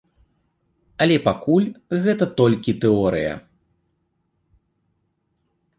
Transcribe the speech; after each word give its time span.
Але 1.05 1.17
пакуль 1.27 1.67
гэта 2.07 2.25
толькі 2.41 2.75
тэорыя. 2.85 3.33